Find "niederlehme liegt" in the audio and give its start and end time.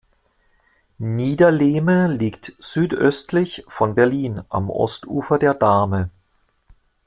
0.97-2.53